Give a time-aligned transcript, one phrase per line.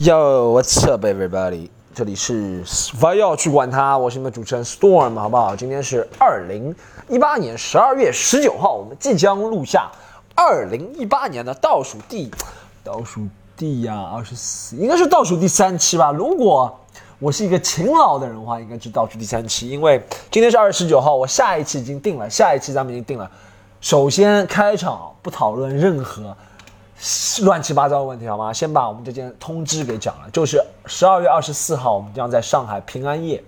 [0.00, 1.68] Yo, what's up, everybody？
[1.92, 2.62] 这里是
[3.00, 5.56] 不要去管它，我是你们主持人 Storm，好不好？
[5.56, 6.72] 今天是二零
[7.08, 9.90] 一八年十二月十九号，我们即将录下
[10.36, 12.30] 二零一八年的倒数第
[12.84, 13.26] 倒数
[13.56, 16.12] 第呀二十四，应该是倒数第三期吧。
[16.12, 16.78] 如果
[17.18, 23.28] 我是一个勤劳的人的话，应该是倒数第三期，因为今天是二月十九号，我下一期已经定了，下一期咱们已经定了。
[23.80, 26.36] 首先开场不讨论任何。
[27.42, 28.52] 乱七八糟的问题好吗？
[28.52, 33.42] 先把我们这件通知给讲了，就是十二月二十四号，我们将在上海平安夜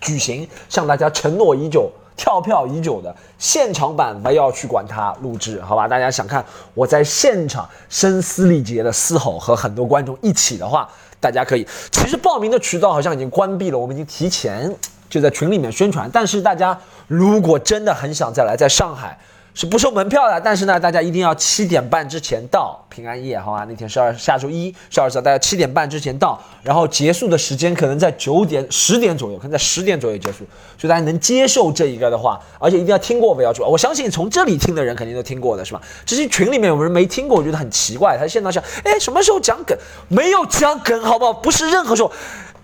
[0.00, 5.88] 举行，向大家承诺已久、跳票已久的现场版，不要去管它录制，好吧？
[5.88, 11.66] 大家想看我在现场声嘶力竭的嘶吼和很多观众一起的话，大家可以。
[11.90, 14.72] 其实报名的渠道好像已经关闭了，我们已经提前
[15.08, 16.78] 就在群里面宣传，但是大家
[17.08, 19.18] 如果真的很想再来，在上海。
[19.52, 23.66] 是不收门票的，但是呢，大家一定要七点半之前到平安夜，好吧？
[23.68, 30.38] 那天是二下周一，是二十号，大家七点半之前到，然后结束的时间可能在九点、十点左右，可能在十点左右结束，
[30.78, 35.82] 所以大家能接受这一个的话，而且一定要听过不要说，我相信从这里听的人肯定都听过的是吧？
[36.06, 39.76] 这些群里面有人没听过，我觉得很奇怪，他现在想，哎，什么时候讲梗？
[40.08, 41.32] 没有讲梗，好不好？
[41.32, 42.12] 不是任何时候，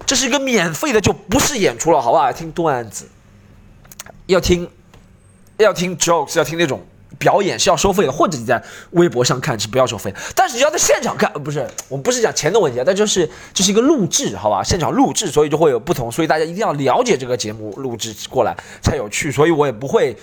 [0.07, 2.33] 这是一个免费的，就不是演出了，好不好？
[2.33, 3.07] 听段子，
[4.27, 4.71] 要听。
[5.65, 6.81] 要听 jokes，要听那种
[7.19, 10.15] 表演是要收费的，或者你在微博上看是不要收费。
[10.35, 14.63] 但是你要在现场看，不是，我们不是讲钱的问题啊，但就是这是一个录制，好吧？
[14.63, 19.33] 现场录制，所以就会有不同，所以大家一定要了解这个节目录制过来才有趣。
[19.33, 20.15] 所以我也不会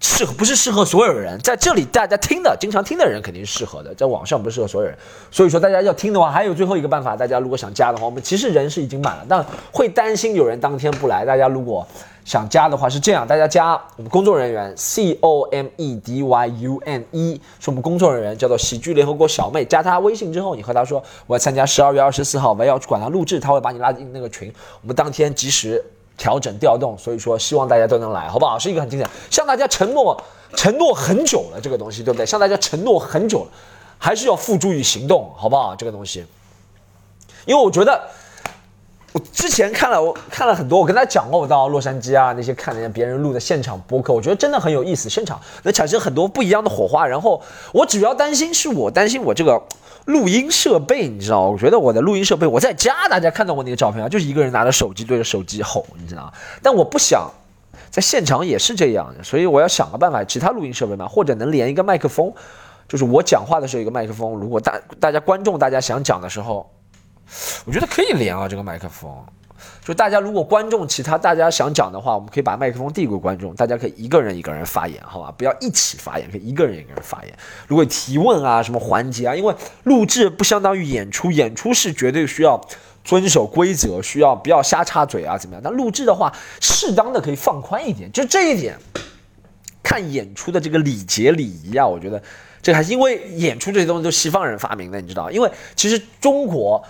[0.00, 1.38] 适合，不是适合所有人。
[1.40, 4.96] 在这里大家听的，经常听的人肯定是适合的，在网上不适合所有人。
[5.30, 11.24] 所以说大家要听的话，还有最后一个办法，大家如果想加的话，我们其实人是已经满了，但会担心有人当天不来。
[11.24, 11.86] 大家如果
[12.24, 19.64] 想加的话是这样，大家加我们工作人员 C O M E D Y U N E，是我们工作人员，叫做喜剧联合国小妹。
[19.66, 24.52] 加她微信之后，你和她说我要参加十二月二十四号，我要去管她录制，他会把你拉进那个群。
[24.80, 25.82] 我们当天及时
[26.20, 28.58] 调整调动，所以说希望大家都能来，好不好？
[28.58, 30.22] 是一个很经典，向大家承诺
[30.54, 32.26] 承诺很久了，这个东西对不对？
[32.26, 33.50] 向大家承诺很久了，
[33.96, 35.74] 还是要付诸于行动，好不好？
[35.74, 36.26] 这个东西，
[37.46, 38.00] 因为我觉得。
[39.32, 47.06] 之前看了，我看了很多，我跟他讲过，我到洛杉矶啊那些看人家别人录的现场播客，我觉得真的很有意思，现场能产生很多不一样的火花。
[47.06, 47.40] 然后
[47.72, 49.62] 我主要担心是我担心我这个
[50.06, 57.30] 录音设备，你知道我觉得我的录音设备，我在家大家看到我那个照片啊，就是一个人拿着手机对着手机吼，你知道但我不想
[57.90, 62.32] 在现场也是这样，所以我要想个办法，其他录音设备嘛，或者能连一个麦克风，
[62.88, 66.68] 就是我讲话的时候一个麦克风，如果大大家观众大家想讲的时候。
[67.64, 69.10] 我觉得可以连啊，这个麦克风，
[69.84, 75.32] 就大家如果观众其他大家想讲的话，我们可以把麦克风递给观众，大家可以一个人一个人发言，好吧？
[75.36, 77.32] 不要一起发言，可以一个人一个人发言。
[77.66, 79.54] 如果提问啊什么环节啊，因为
[79.84, 82.60] 录制不相当于演出，演出是绝对需要
[83.04, 85.62] 遵守规则，需要不要瞎插嘴啊怎么样？
[85.62, 88.76] 但录制的话，适当的可以放宽一点，就这一点，
[89.82, 92.22] 看演出的这个礼节礼仪啊，我觉得
[92.62, 95.30] 这还因为演出这些东西都西方人发明的，你知道？
[95.30, 96.82] 因为其实中国。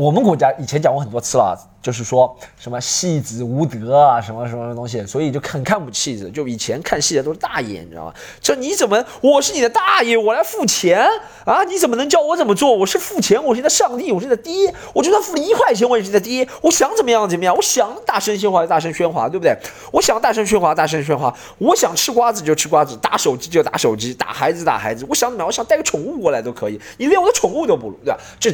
[0.00, 6.30] 我们国家以前讲过很多次了，就是说什么戏子无德啊，什么什么东西，所以就很看不起子。
[6.30, 8.14] 就以前看戏的都是大爷，你知道吗？
[8.40, 11.06] 这你怎么，我是你的大爷，我来付钱
[11.44, 11.62] 啊？
[11.64, 12.74] 你怎么能教我怎么做？
[12.74, 14.74] 我是付钱，我是你的上帝，我是你的爹。
[14.94, 16.48] 我就算付了一块钱，我也是你的爹。
[16.62, 19.54] 我想怎么样怎么样，我想大声喧哗大声喧哗，对不对？
[19.92, 25.04] 我想大声喧哗大声喧哗，我想吃瓜子就吃瓜子，打手机就打手机，打孩子打孩子。
[25.10, 25.46] 我想怎么样？
[25.46, 28.18] 我想带个宠物过来都可以，你连我的宠物都不如，对吧？
[28.38, 28.50] 这。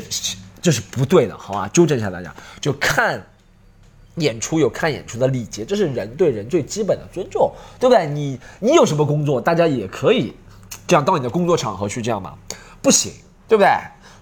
[0.67, 1.71] 这是不对的，好吧？
[1.73, 3.25] 纠正一下大家，就看
[4.17, 8.05] 演出有看演出的礼节，这是人对人最基本的尊重，对不对？
[8.05, 10.35] 你你有什么工作，大家也可以
[10.85, 12.35] 这样到你的工作场合去这样嘛？
[12.83, 13.13] 不行，
[13.47, 13.71] 对不对？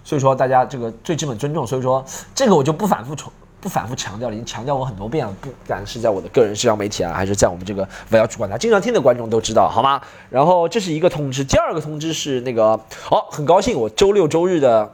[0.03, 5.33] 所以说大家这个最基本尊重，所以说这个我就不反复重不反复强调了，已经强调过很多遍了。
[5.41, 9.99] 不管是在我的个人社交媒体啊，还是在我们这个我要去管它，经常听的观众都知道，好吗？
[10.29, 12.79] 然后这是一个通知，第二个通知是那个
[13.09, 14.93] 哦，很高兴我周六周日的。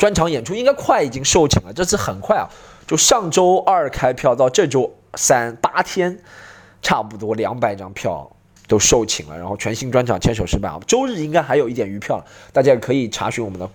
[0.00, 2.48] 专场演出应该快已经售罄了，这次很快啊，
[2.86, 6.18] 就上周二开票到这周三八天，
[6.80, 8.34] 差不多两百张票
[8.66, 9.36] 都售罄了。
[9.36, 13.68] 然后全新专场牵手失败啊，周日应该还有一点余票，大家可以查询我们的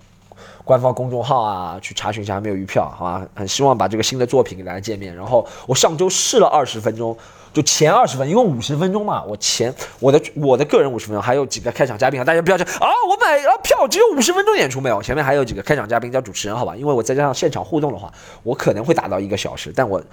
[0.65, 3.25] 官方公众号啊，去查询一下还没有余票，好吧？
[3.33, 5.15] 很希望把这个新的作品给大家见面。
[5.15, 7.17] 然后我上周试了二十分钟。
[7.53, 9.23] 就前二十分，一共五十分钟嘛。
[9.23, 15.01] 我前我的我的个人五十分钟，还有几个开场嘉宾啊，大家不要讲啊，我买了票只有五十分钟演出没有？
[15.01, 16.75] 前面还有几个开场嘉宾加主持人，好吧？
[16.75, 18.11] 因为我再加上现场互动的话，
[18.43, 19.71] 我可能会达到一个小时。
[19.73, 20.03] 但我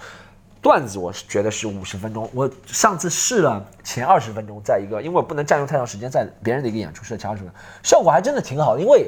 [0.61, 2.29] 段子我是觉得是五十分钟。
[2.33, 8.81] 我上次试了前二十分钟，在一个因为我不能占用太长时间，在别人的一个演出试了前二十分钟，效果还真的挺好的。
[8.81, 9.05] 因为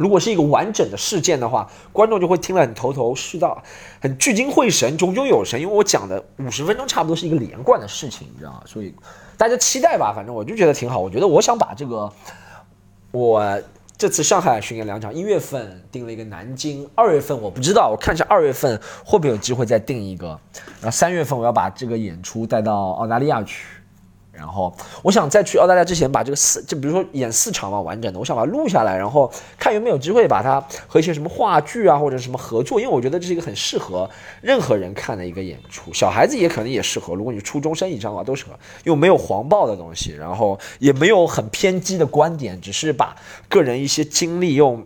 [0.00, 3.62] 如果是一个完整的事件的话，观众就会听了很头头是道，
[4.00, 5.60] 很聚精会神，炯炯有神。
[5.60, 8.62] 因为我讲的五十分钟差不多是一个连贯的事情，你知道吗？
[8.64, 8.94] 所以
[9.36, 10.98] 大家期待吧，反正我就觉得挺好。
[10.98, 12.10] 我觉得我想把这个
[13.10, 13.60] 我
[13.98, 20.28] 这次上海巡演两场，一月份定了一个南京，二月份我不知道，我看一下二月份会不会有机会再定一个，
[20.80, 23.66] 然后三月份我要把这个演出带到澳大利亚去。
[24.40, 34.08] 然后我想在去澳大利亚之前把这个四，就比如说演四场嘛，完整的，我想把它录下来，然后看有没有机会把它和一些什么话剧啊或者什么合作，因为我觉得这是一个很适合
[34.40, 38.52] 任何人看的一个演出，小孩子也可能也适合，如果你初中生以上的话都适合，
[38.84, 43.14] 又没有黄暴的东西，然后也没有很偏激的观点，只是把
[43.50, 44.82] 个人一些经历用。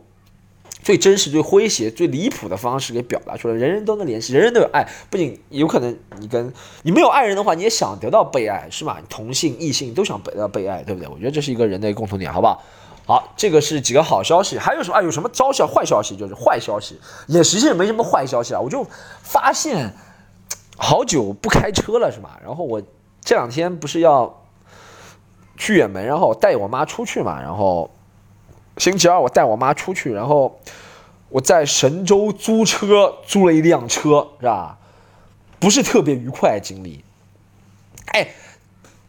[0.84, 4.86] 最真实、最诙谐、最离谱的方式给表达出来，人人都能联系，人人都有爱。
[5.08, 6.52] 不仅有可能你跟
[6.82, 9.00] 你没有爱人的话，你也想得到被爱，是吧？
[9.08, 11.08] 同性、异性都想得到被爱，对不对？
[11.08, 12.62] 我觉得这是一个人的共同点，好不好？
[13.06, 15.02] 好，这个是几个好消息，还有什么啊？
[15.02, 16.14] 有什么招笑坏消息？
[16.18, 18.60] 就是坏消息，也实际上没什么坏消息啊。
[18.60, 18.86] 我就
[19.22, 19.90] 发现
[20.76, 22.38] 好久不开车了，是吧？
[22.44, 22.82] 然后我
[23.22, 24.44] 这两天不是要
[25.56, 27.90] 去远门，然后带我妈出去嘛，然后。
[28.76, 30.58] 星期二我带我妈出去，然后
[31.28, 34.78] 我在神州租车租了一辆车，是吧？
[35.60, 37.04] 不是特别愉快经历。
[38.06, 38.28] 哎，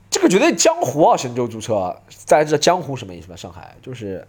[0.10, 1.18] 这个绝对江湖啊！
[1.18, 1.96] 神州租车，
[2.28, 3.36] 大家知道江湖什么意思吗？
[3.36, 4.28] 上海就是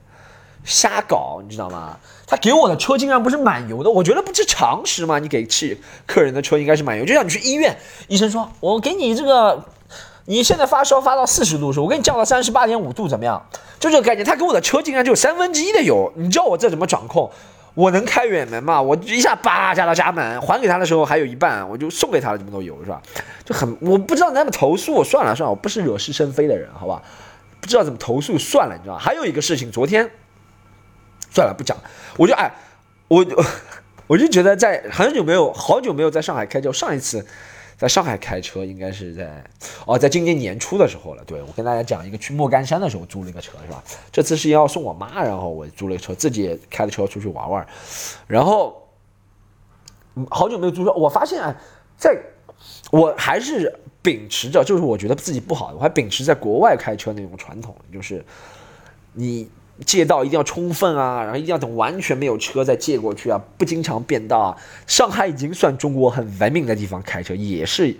[0.65, 1.99] 瞎搞，你知道吗？
[2.27, 5.19] 他给我的车竟然不是满油的，我觉得不是常识吗？
[5.19, 7.77] 你给去客人的车应该是满油，就像你去医院，
[8.09, 9.65] 医生说我给你这个。
[10.27, 13.41] 你现在发烧发到四十度时，我给你降到三十八点五度，怎么样？
[13.79, 14.25] 就这个概念。
[14.25, 17.31] 他给我的车竟然就三分之一的油，你知道我这怎么掌控？
[17.75, 18.81] 我能开远门吗？
[18.81, 23.01] 我一下叭加到家门，还给他的时候还有一半，我就送给他了这么多油，是吧？
[23.45, 27.03] 就很我不知道怎么投诉，算了算了，我不是惹是生非的人，好吧？
[27.61, 28.97] 不知道怎么投诉，算了，你知道？
[28.97, 30.11] 还有一个事情，昨天
[31.31, 31.77] 算了不讲，
[32.17, 32.51] 我就哎，
[33.09, 33.25] 我
[34.09, 37.27] 我就觉得在很久没有好久没有在上海开车，上一次。
[37.77, 39.45] 在上海开车应该是在
[39.87, 41.23] 哦，在今年年初的时候了。
[41.25, 43.83] 对我跟大家讲一个去莫干山的时候租了一个车是吧？
[44.11, 47.67] 这次是要送我妈，然后我租了个车，自己开着车出去玩玩。
[48.27, 48.89] 然后
[50.31, 51.55] 好久没有租车，我发现啊
[51.97, 52.17] 在
[52.91, 58.25] 我还是秉持着，就是我觉得自己不好，我还秉持在国外开车那种传统，就是
[59.13, 59.49] 你。
[59.85, 64.57] 借道一定要充分啊，然后一定要等完全没有车再借过去啊，不经常变道啊。
[64.87, 67.95] 上海已经算中国很文明的地方，开车也是，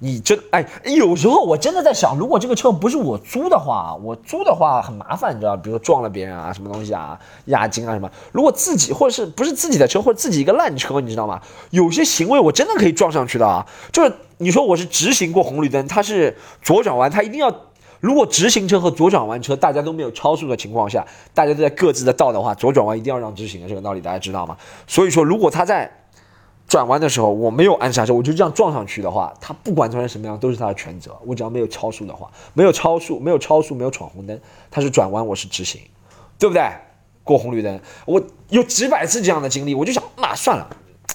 [0.00, 8.10] 你真哎，有时候我真的在想，如果这个车不是我租的话，我租的话很麻烦，你知道，比如说撞了别人啊，什么东西啊，押金啊什么。
[8.32, 11.40] 如果自己或者是不是自己的车，或者自己一个烂车，你知道吗？
[11.70, 17.65] 有些行为我真的可以撞上去的啊，就是你说我是直行过红绿灯，他是左转弯，他一定要。
[18.00, 24.56] 如果直行车和左转弯车大家都没有超速的情况下，大家都在各自的道的话，左转弯一定要让直行的这个道理大家知道吗？
[24.86, 25.90] 所以说，如果他在
[26.68, 31.16] 转弯的时候我没有按刹车，我就这样撞上去的话，他不管撞成什么样都是他的全责。
[31.24, 34.38] 我只要没有超速的话，没有超速，没有超速，没有闯红灯，
[34.70, 35.80] 他是转弯，我是直行，
[36.38, 36.62] 对不对？
[37.24, 40.68] 过红绿灯，我有几百次这样的经历，我就想，那算了，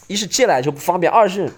[0.07, 1.51] 一是借来就不方便，二是。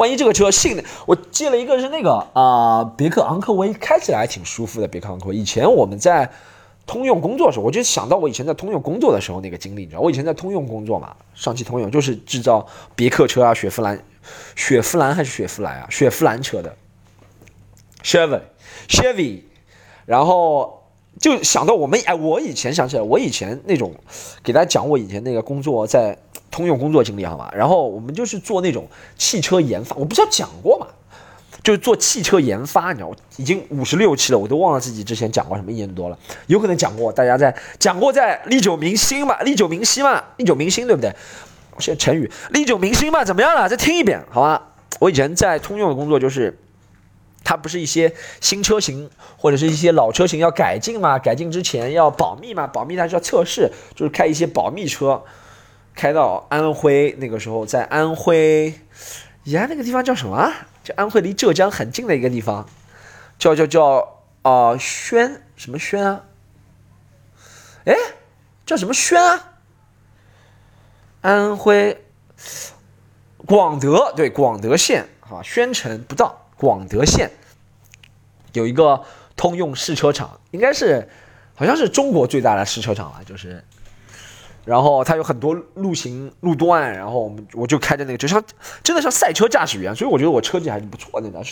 [0.00, 4.88] 万一这个车性能，我借了一个是那个啊，别克昂科威，开起来还挺舒服的。
[4.88, 6.30] 别克昂科威，以前我们在
[6.86, 12.66] 通用工作的时候，我就想到我以前在通用工作的时候那个经历，你知道，我以前在通用工作嘛，上汽通用就是制造
[12.96, 14.02] 别克车啊，雪佛兰，
[14.56, 16.74] 雪佛兰还是雪佛兰啊，雪佛兰车的
[18.02, 19.42] ，Chevy，Chevy，
[20.06, 20.79] 然后
[21.20, 23.94] 就想到我们，哎，我以前想起来，我以前那种，
[24.42, 26.18] 给大家讲我以前那个工作在。
[26.52, 27.48] 通用工作经历好吗？
[27.54, 28.84] 然后我们就是做那种
[29.16, 30.88] 汽车研发，我不是要讲过嘛，
[31.62, 41.14] 就是做汽车研发，你知道，已经五十六期了，我都忘了自己之前讲过什么，一年多了，有可能讲过，大家在讲过在历久弥新嘛，历久弥新嘛，历久弥新对不对？
[41.78, 43.68] 现在成语历久弥新嘛，怎么样了？
[43.68, 44.60] 再听一遍好吗？
[44.98, 46.58] 我以前在通用的工作就是，
[47.42, 55.22] 它不是一些新车型或者是一些老车型要改进嘛，改进之前要保密嘛，保密它是要测试，就是开一些保密车。
[55.92, 58.72] 开到安徽那个时候，在安徽，
[59.44, 60.52] 呀，那个地方叫什么？
[60.82, 62.66] 就安徽离浙江很近的一个地方，
[63.38, 66.24] 叫叫叫啊宣什么宣啊？
[67.84, 67.94] 哎，
[68.64, 69.52] 叫什么宣啊？
[71.22, 72.02] 安徽
[73.44, 77.30] 广德对广德县啊，宣城不到广德县
[78.52, 79.02] 有一个
[79.34, 81.08] 通用试车场，应该是
[81.54, 83.64] 好像是中国最大的试车场了，就是。
[84.66, 88.44] 然后它有很多路型路段，然后我们我就开着那个，就像
[88.82, 91.42] 真的像赛车驾驶员，所以我觉得我车技还是不错的，你知道，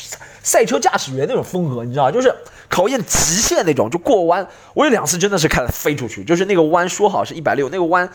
[0.43, 2.33] 赛车驾驶员那种风格，你知道，就是
[2.69, 8.09] 考验极限那种，就过弯，我有两次真的是开了飞出去，就是那个弯说好是一百六，那个弯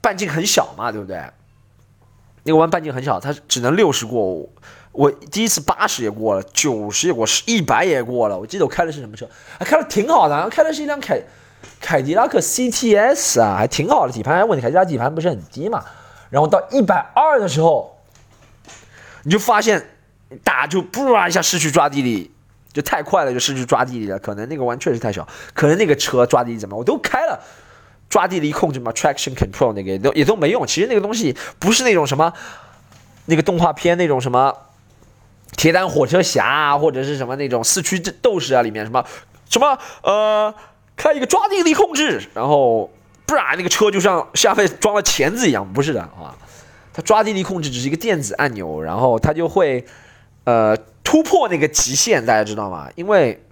[0.00, 1.20] 半径很小嘛，对不对？
[2.44, 4.48] 那个弯半径很小，它只能六十过，
[4.96, 8.38] 我第一次八十也过了，九十也过，是一百也过了。
[8.38, 9.28] 我记得我开的是什么车？
[9.58, 11.20] 还开的挺好的，开的是一辆凯。
[11.80, 14.48] 凯迪拉克 CTS 啊，还挺好的底盘。
[14.48, 15.84] 问题凯迪拉克底盘不是很低嘛？
[16.30, 17.98] 然后到一百二的时候，
[19.24, 19.90] 你就发现
[20.42, 22.32] 打就不啦一下失去抓地力，
[22.72, 24.18] 就太快了，就失去抓地力了。
[24.18, 26.76] 可能那个弯确实太小，可能那个车抓地力怎么？
[26.76, 27.38] 我都开了
[28.08, 30.66] 抓地力控制嘛，traction control 那个也都也都没用。
[30.66, 32.32] 其实那个东西不是那种什么
[33.26, 34.54] 那个动画片那种什么
[35.56, 39.04] 铁胆火车侠啊，或者是什么那种四驱斗士啊里面什么
[39.48, 40.54] 什么呃。
[40.98, 42.90] 开一个抓地力控制，然后
[43.26, 46.34] 不然那个车就像下面装了钳子一样，不是的啊，
[46.94, 49.84] 它抓地力控制只是一个电子按钮，然后它就会
[50.44, 52.88] 呃突破那个极限，大家知道吗？
[52.94, 53.44] 因为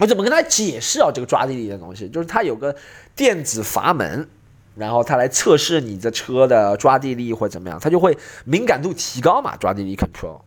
[0.00, 1.08] 我怎么跟他解释啊？
[1.14, 2.74] 这个抓地力的东西，就是它有个
[3.14, 4.28] 电子阀门，
[4.74, 10.40] 然后它来测试你的车的抓地力或怎么样，它就会敏感度提高嘛，抓地力 control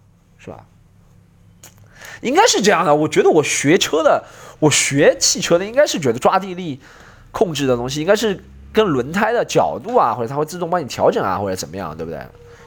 [0.48, 0.64] 是吧？
[2.22, 4.24] 应该是这样的，我觉得我学车的。
[4.60, 6.80] 我学汽车的应该是觉得抓地力
[7.32, 12.20] 控制的东西应该是跟轮胎的角度啊，或者它会自动帮你调整啊，或者怎么样，对不对？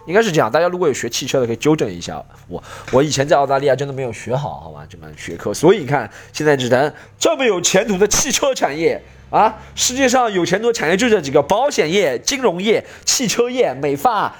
[0.07, 0.49] 应该是这样。
[0.49, 2.63] 大家如果有学汽车的，可以纠正一下我。
[2.93, 5.53] 我以前在澳大利亚真的没有学好，好吧，这门学科。
[5.53, 14.33] 所以你看，现在只能这么有前途的汽车产业啊，世界上有前途的产业就这几个：保险业、金融业、汽车业、美发、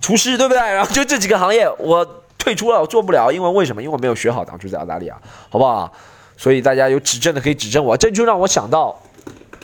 [0.00, 0.58] 厨师，对不对？
[0.60, 3.82] 然后就这几个行业，我退出了，我做不了，因为为什么？
[3.82, 5.92] 因为我没有学好，当初在澳大利亚，好不好？
[6.36, 8.96] 所以大家有指正的可以指正我，这就让我想到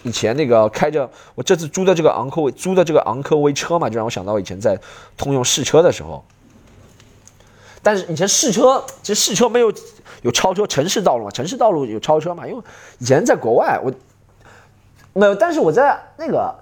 [0.03, 4.77] 以前那个开着我这次租的这个昂科威租的这个昂科威车嘛，就让我想到以前在
[5.17, 6.25] 通用试车的时候。
[7.85, 9.73] 但是以前试车其实试车没有
[10.23, 12.61] 有超车城市道路嘛，城市道路有超车嘛，因为
[12.99, 13.93] 以前在国外我
[15.13, 16.53] 没有，但是我在那个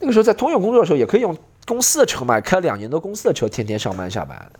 [0.00, 1.34] 那个时候在通用工作的时候也可以用
[1.66, 4.52] 公司的车嘛，开两年多公司的车，天天上班下班。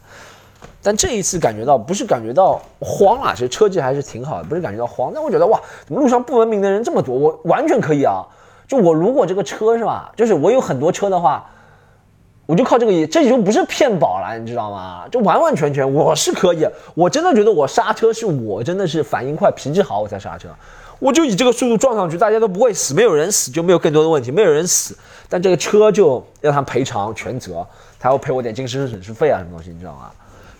[0.82, 5.12] 但这一次感觉到不是感觉到慌啊，其实车技还是挺好的，不是感觉到慌。
[5.14, 7.14] 但我觉得哇，怎么路上不文明的人这么多？
[7.14, 8.26] 我完全可以啊，
[8.66, 11.48] 就我如果这个车是吧，就是我有很多车的话，
[12.46, 15.04] 我就靠这个，这就不是骗保了，你知道吗？
[15.08, 20.48] 就完完全全我是可以，我真的觉得我刹车是我真的是反应快、脾气好我才刹车，
[20.98, 24.98] 我就以这个速度撞上去，大家都不会死，没有人死就没有更多的问题，没有人死，
[25.28, 27.64] 但这个车就让他赔偿全责，
[28.00, 30.10] 他要赔我点精神损失费啊，什么东西，你知道吗？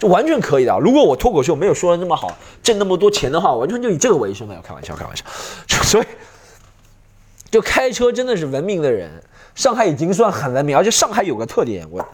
[0.03, 0.77] 就完全可以的。
[0.81, 4.61] 如果我脱口秀没有说的那么好，挣那么多钱的话，完全就以这个为生的。
[4.61, 5.25] 开玩笑，开玩笑。
[5.85, 6.05] 所以，
[7.53, 9.09] 就开车真的是文明的人。
[9.55, 12.05] 上海已经算很文明，而且上海有个特点，我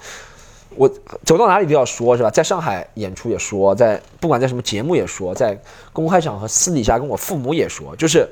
[0.77, 0.87] 我
[1.25, 2.29] 走到哪里都要说，是吧？
[2.29, 5.59] 在上海演出也说，在不管在什么节目也说，在
[5.95, 8.29] 公开场合、私底下跟我父母也说，就是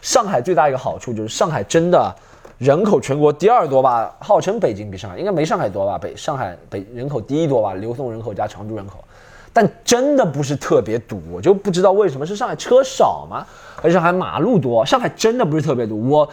[0.00, 2.14] 上海最大一个好处就是上海真的。
[2.60, 5.96] 人口全国第二多吧，号称北京比上海应该没上海多吧？
[5.96, 9.02] 北上海北人口第一多吧，流动人口加常住人口，
[9.50, 13.46] 但真的不是特别堵，我就不知道为什么是上海车少吗？
[13.80, 14.84] 还是上海马路多？
[14.84, 16.06] 上海真的不是特别堵。
[16.06, 16.30] 我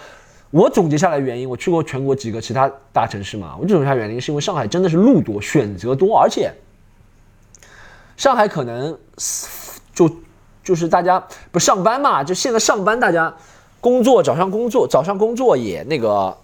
[0.51, 6.51] 我总结下来原因，我去过全国几个其他大城市嘛，我总结下原因是因为上海真的是路多，选择多，而且
[8.17, 8.97] 上海可能
[9.93, 10.11] 就
[10.61, 13.33] 就是大家不上班嘛，就现在上班大家。
[13.79, 16.37] 工作早上工作早上工作也那个，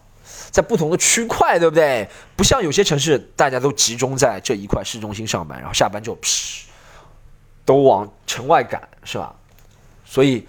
[0.52, 2.08] 在不同的区块，对不对？
[2.36, 6.18] 不像有些城市，大家都集中在这一块市中心上班，然后下班就，
[7.66, 9.36] 都往城外赶，是吧？
[10.06, 10.46] 所以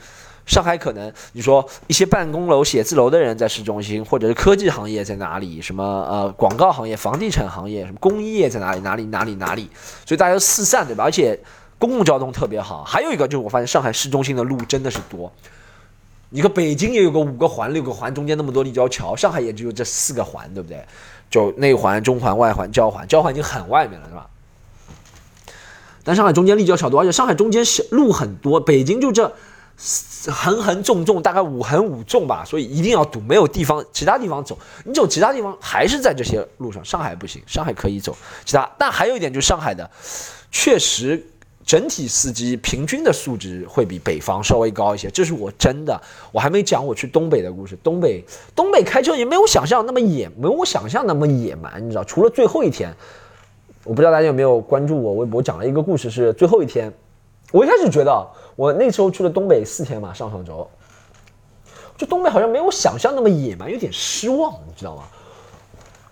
[0.47, 5.63] 上海可能你说一些办公楼、写字楼的人在市中心，或者是科技行业在哪里？
[5.63, 8.81] 什么呃广告行业、房地产行业、什么工业在哪里？
[8.81, 9.71] 哪里哪里哪里？
[10.05, 11.05] 所以大家都四散，对吧？
[11.05, 11.41] 而且
[11.79, 12.85] 公共交通特别好。
[12.85, 15.33] 还有一个就是我发现上海市中心的路真的是多。
[16.35, 20.85] 你看北京也有个五个环、六个环，中间那么多立交桥，上海也只有这四个环，对不对？
[21.31, 24.27] 就内环、中环、外环、交环，交环已经很外面了，是吧？
[26.03, 29.33] 但上海中间立交桥多，而且上海中间小路很多，北京就这
[30.27, 36.85] 横横纵纵，大概五横五纵吧，所以一定要堵，没有地方，其他地方走，你走其他地方还是在这些路上。
[36.85, 39.89] 上海不行，上海可以走其他，但还有一点就是上海的
[40.51, 41.25] 确实。
[41.67, 45.99] 整体司机平均的素质会比北方稍微高一些，这是我真的。
[46.31, 47.77] 我还没讲我去东北的故事。
[47.83, 48.23] 东北，
[48.55, 52.05] 东北开车也没有想象那么野，没有我想象那么野蛮，你知道？
[52.05, 52.95] 除了最后一天，
[53.83, 56.93] 我不知道大家有没有关注我微博讲了一个故事，是最后一天。
[57.51, 60.69] 我一开始觉得，我那时候去了东北四天嘛，上上周，
[61.97, 65.05] 就东北好像没有想象那么野蛮，有点失望，你知道吗？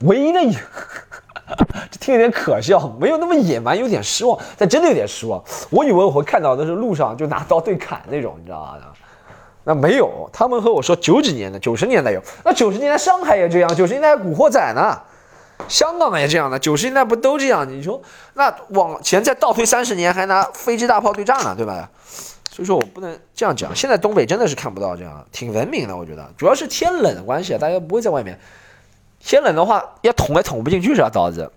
[0.02, 0.56] 唯一的野，
[1.90, 5.42] 这听有点可笑，没有那么野蛮，有点失望，但真的有点失望。
[5.70, 8.78] 我以为我会看到的是路上就拿刀对砍那种，你知道吗？
[9.64, 15.00] 那没有，他们和我说九几年的，九十年代有，那九十年代上海也这样，九十年代古惑仔呢。
[15.68, 17.68] 香港也这样的，九十年代不都这样？
[17.68, 18.02] 你说
[18.34, 21.88] 那往前再倒推三十年，还拿飞机大炮对炸呢，对吧？
[22.50, 23.74] 所以说我不能这样讲。
[23.74, 28.36] 现在东北真的是看不到这样，挺文明的，我觉得主要是天冷的关系，大家不会在外面。
[29.22, 31.08] 先冷的话，要捅也捅不进去是吧？
[31.08, 31.50] 刀子，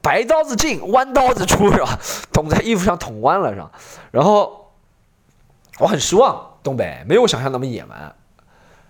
[0.00, 1.98] 白刀子进，弯刀子出是吧？
[2.32, 3.72] 捅在衣服上捅弯了是吧？
[4.12, 4.70] 然后
[5.80, 8.14] 我很失望，东北没有想象那么野蛮，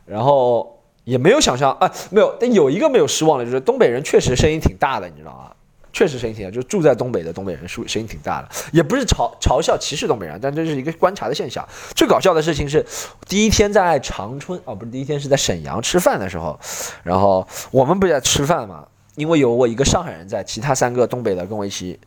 [0.04, 0.74] 然后。
[1.06, 5.52] 也没有想象啊，没有，但有一个没有失望的，就是东北人确实声音挺大的，你知道吗？
[5.96, 11.66] 确实声音挺大，就住在东北的东北人声声音挺大的，也不是嘲嘲笑歧视东北人，但这是一个观察的现象。
[11.94, 12.84] 最搞笑的事情是，
[13.26, 16.60] 第一天在长春哦，不是第一天是在沈阳吃饭的时候，
[17.02, 18.86] 然后我们不是在吃饭嘛。
[19.14, 21.98] 因为有我一个上海人在，其他三个东北的跟我一起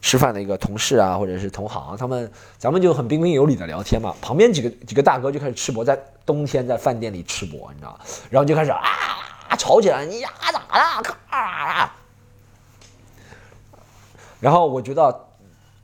[0.00, 4.14] 吃饭的一个同事啊，或者是同行，他们咱们就很彬彬有礼的聊天嘛。
[4.22, 8.80] 旁边几个几个大哥就开始吃播，在冬天在饭店里吃播，你知道然后就开始啊
[9.58, 11.02] 吵起来，你呀咋了？
[11.02, 11.92] 咔！
[14.44, 15.26] 然后我觉得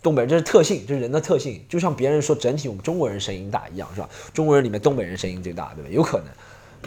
[0.02, 4.08] 东北人这是特性，这是人的特性，就像别人说整体我们中国人声音大一样，是吧？
[4.34, 5.90] 中国人里面东北人声音最大，对吧？
[5.90, 6.26] 有可能，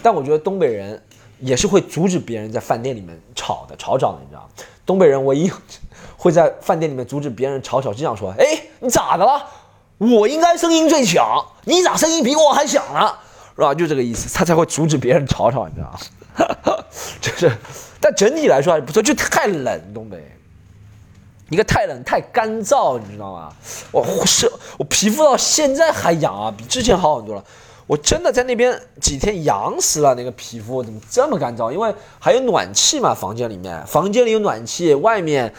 [0.04, 1.02] 但我觉得东北人。
[1.40, 4.48] 也是会阻止别人在饭店里面吵的吵吵的，你知道吗
[4.86, 5.52] 东北人唯一
[6.16, 8.46] 会在饭店里面阻止别人吵吵，这样说：“哎，
[8.80, 9.46] 你咋的了？
[9.98, 13.12] 我应该声音最强，你咋声音比我还响呢？
[13.56, 13.74] 是吧？
[13.74, 16.78] 就这个意思，他才会阻止别人吵吵，你知道吗？
[17.20, 17.52] 就是，
[18.00, 20.24] 但整体来说还不错，就太冷，东北，
[21.50, 23.54] 一个太冷太干燥，你知道吗？
[23.92, 27.44] 我是我皮肤到现在还痒啊，比之前好很多了。
[27.86, 31.70] 我真的在那边几天痒死了，那个皮肤怎么这么干燥？
[31.70, 35.54] 因为还有暖气嘛，房间里面，房间里有暖气，外面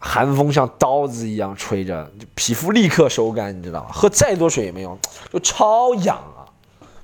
[0.00, 3.90] 寒风像刀子一样吹着，皮肤立刻收干，你知道吗？
[3.92, 4.98] 喝再多水也没用，
[5.32, 6.42] 就超痒啊，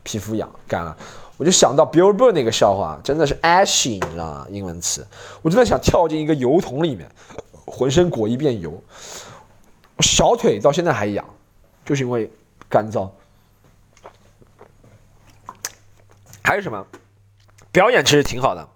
[0.02, 0.94] 皮肤痒干了。
[1.36, 4.46] 我就想到 Bill Burr 那个笑话，真的是 ashy，你知道吗？
[4.50, 5.06] 英文词，
[5.40, 7.08] 我真的想跳进一个油桶里面，
[7.70, 8.82] 浑身裹一遍油，
[10.00, 11.24] 小腿到现在还痒，
[11.84, 12.30] 就是因为
[12.68, 13.10] 干燥。
[16.42, 16.86] 还有什么？
[17.70, 18.66] 表演其实挺好的，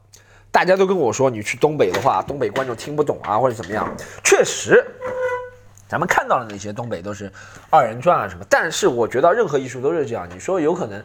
[0.51, 3.91] 大家都跟我说，你去东北的话，东北观众听不懂啊，或者怎么样。
[4.23, 4.85] 确实，
[5.89, 7.33] 咱们看到的那些东北都是
[7.71, 8.45] 二人转啊什么。
[8.51, 10.29] 但是我觉得任何艺术都是这样。
[10.31, 11.03] 你说有可能，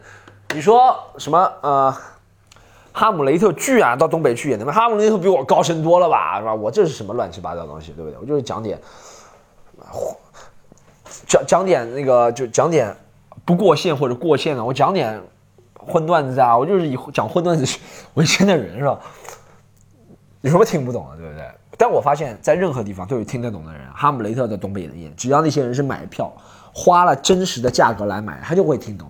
[0.54, 1.96] 你说什么呃，
[2.98, 6.52] 哈姆雷特剧啊，到东北去演，的，哈姆雷特比我高深多了吧，是吧？
[6.52, 8.18] 我这是什么乱七八糟的东西，对不对？
[8.18, 8.76] 我就是讲点，
[11.26, 12.92] 讲讲点那个，就讲点
[13.44, 15.22] 不过线或者过线的，我讲点。
[15.80, 17.78] 混段子啊，我就是以讲混段子
[18.14, 18.98] 为生的人是吧？
[20.42, 21.48] 有什么听不懂的，对不对？
[21.78, 23.80] 但我发现，在任何地方都有听得懂的人。
[23.94, 26.30] 哈姆雷特的东北人演，只要那些人是买票，
[26.74, 29.08] 花了真实的价格来买，他就会听懂。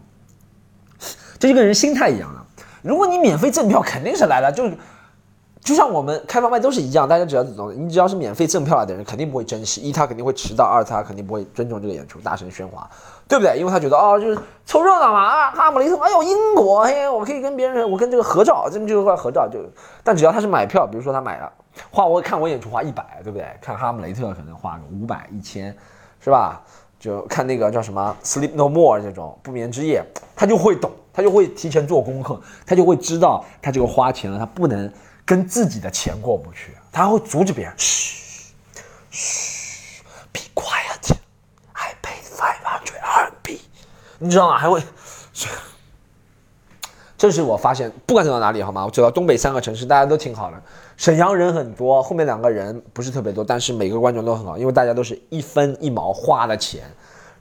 [1.39, 2.41] 这就跟人心态一样的。
[2.89, 4.67] 如果你免费赠票，肯定是来了，就
[5.61, 9.83] 就像我们开放麦都是一样，大家只要懂，你只要是免费赠票来的人，肯定不会珍惜。
[9.83, 12.89] 一，他肯定会迟到；二，他肯定不会尊重这个演出，大声喧哗。
[13.29, 13.59] 对不对？
[13.59, 15.51] 因为他觉得哦，就是凑热闹嘛啊！
[15.51, 19.59] 哈姆雷特，哎呦，英国，嘿，我可以跟别人，我跟这个合照，这么就块合照就。
[20.03, 21.53] 但只要他是买票，比如说他买了，
[21.91, 23.47] 花我看我演出花一百，对不对？
[23.61, 25.77] 看哈姆雷特可能花个五百、一千，
[26.25, 26.63] 是吧？
[26.99, 30.03] 就看那个叫什么《Sleep No More》这种不眠之夜，
[30.35, 34.89] 他就会懂，他就会提前做功课，他就会知道他这个花钱了，他不能
[35.25, 38.53] 跟自己的钱过不去，他会阻止别人，嘘，
[39.11, 40.01] 嘘
[40.33, 43.61] ，Be quiet，i pay five hundred r b。
[44.21, 44.57] 你知道吗？
[44.57, 44.81] 还会，
[47.17, 48.85] 这是我发现，不管走到哪里，好吗？
[48.85, 50.63] 我走到东北三个城市，大家都挺好的。
[50.97, 56.85] 沈阳人很多，后面两个人不是特别多，但是每个观众都很好，因为大家都是一分一毛花的钱，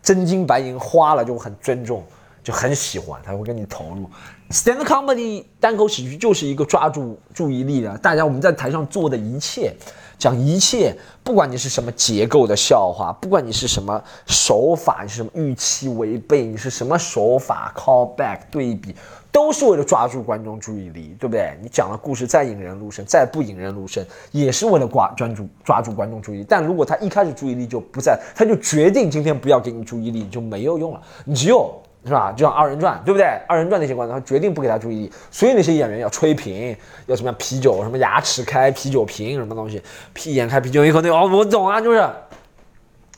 [0.02, 2.04] 真金白银花了就很尊重，
[2.48, 4.10] 就很喜欢，他会跟你投入。
[4.52, 9.76] Stand comedy 单口喜剧就是一个抓住注意力的，大家我们在台上做的一切。
[10.18, 18.96] 讲一切，不管你是什么结构的笑话，不管你是什么手法，你是什么预期违背，你是什么手法 call back 对比，
[19.30, 21.56] 都是为了抓住观众注意力，对不对？
[21.62, 26.46] 你讲的故事再引人入胜，再不引人入胜，也是为了挂专注抓住观众注意力。
[26.48, 31.02] 但如果他一开始注意力就不在，他就决定今天不要给你注意力，就没有用了。
[31.26, 31.78] 你只有。
[32.08, 32.32] 是吧？
[32.32, 33.28] 就像二人转，对不对？
[33.48, 39.82] 二人转那些观众，他决定不给他注意力，所以那些演员要吹瓶，要什么啤酒，什么牙齿开啤酒瓶，什么东西，
[40.14, 42.10] 屁眼开啤酒一口，那哦，我懂啊，就是，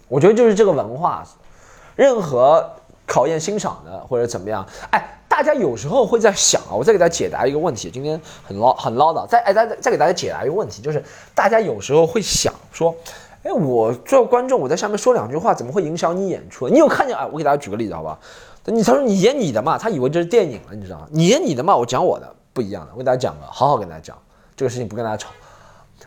[0.08, 1.24] 我觉得就是这个文化，
[1.96, 2.68] 任何
[3.06, 7.90] 考验欣赏的或者怎么样，哎，大家有时候会在想啊，我再给大家解答一个问题。
[7.92, 11.04] 今天很唠很唠叨，再哎再再给大家解答一个问题，就是
[11.36, 12.96] 大家有时候会想说，
[13.44, 16.68] 哎，我做观众，我在下面说两句话，怎么会影响你演出？
[16.68, 17.28] 你有看见啊？
[17.32, 18.20] 我给大家举个例子，好不好？
[18.70, 21.08] 你他说你演你的嘛，他以为这是电影了，你知道吗？
[21.12, 22.92] 你演你的嘛，我讲我的，不一样的。
[22.94, 24.18] 我给大家讲个，好好跟大家讲
[24.56, 25.30] 这个事情，不跟大家吵。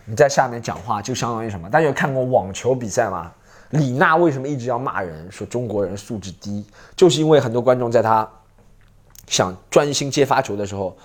[0.04, 1.68] 你在下面讲话就相当于什么？
[1.70, 3.30] 大家有看过网球比赛吗？
[3.70, 6.64] 李娜为什么一直要骂人，说中国人素质低？
[6.96, 8.28] 就是因为很多观众在他
[9.26, 10.96] 想专心接发球的时候，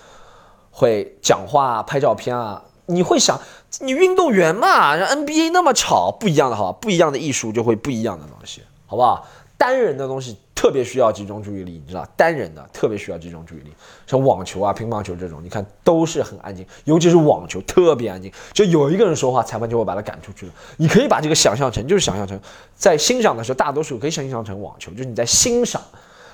[0.72, 2.62] 会讲话、拍照片啊。
[2.90, 3.40] 你会想，
[3.82, 9.28] 你运动员嘛，让 NBA 那么吵，不一样的哈，不一样的艺术就会不一样的东西，好不好？
[9.58, 10.38] 单人的东西。
[10.58, 13.72] 特别需要集中注意力，你知道，单人的特别需要集中注意力，
[14.08, 20.52] 像网球啊、乒乓球这种，你看都是很安静，尤其是网球特别安静，就有一个人说话，裁判就会把他赶出去了。
[20.78, 22.40] 你可以把这个想象成，就是想象成
[22.76, 25.80] 在欣赏的时候，大多数可以想象成网球，就是你在欣赏，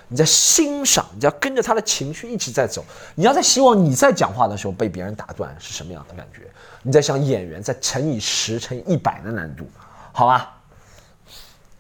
[0.08, 2.82] 你在欣赏，你要跟着他的情绪一起在走。
[3.16, 6.44] 你要在希望你在讲话的时候被别人打断是什么样的感觉？
[6.82, 9.68] 你在想演员在乘以十、乘以一百的难度，
[10.14, 10.62] 好吧？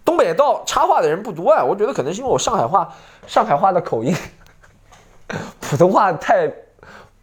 [0.06, 2.94] 东北到插话的人不多啊，我觉得可能是因为我上海话，
[3.26, 4.16] 上海话的口音，
[5.62, 6.52] 普通话太